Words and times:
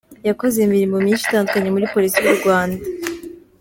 Yakoze 0.29 0.57
imirimo 0.61 0.95
myinshi 1.03 1.25
itandukanye 1.25 1.69
muri 1.71 1.89
Polisi 1.93 2.17
y’u 2.25 2.37
Rwanda. 2.39 2.83